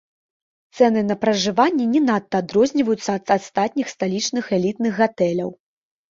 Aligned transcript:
Цэны 0.77 1.01
на 1.09 1.15
пражыванне 1.25 1.83
не 1.95 1.99
надта 2.05 2.39
адрозніваюцца 2.43 3.09
ад 3.19 3.25
астатніх 3.35 3.91
сталічных 3.95 4.49
элітных 4.61 4.97
гатэляў. 5.03 5.53